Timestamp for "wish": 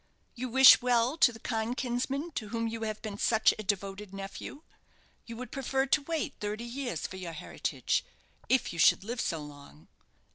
0.49-0.81